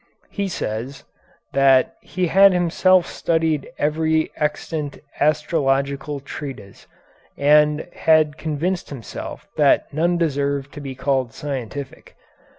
He 0.31 0.47
says, 0.47 1.03
that 1.53 1.93
he 2.01 2.25
had 2.25 2.53
himself 2.53 3.05
studied 3.05 3.69
every 3.77 4.31
extant 4.35 4.97
astrological 5.19 6.19
treatise, 6.19 6.87
and 7.37 7.87
had 7.93 8.35
convinced 8.35 8.89
himself 8.89 9.47
that 9.57 9.93
none 9.93 10.17
deserved 10.17 10.73
to 10.73 10.81
be 10.81 10.95
called 10.95 11.33
scientific. 11.33 12.15